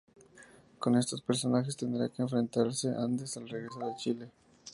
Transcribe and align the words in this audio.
Con 0.79 0.95
estos 0.95 1.21
personajes 1.21 1.77
tendrá 1.77 2.09
que 2.09 2.23
enfrentarse 2.23 2.87
Andes 2.89 3.37
al 3.37 3.47
regresar 3.47 3.83
a 3.83 3.95
Chile. 3.97 4.31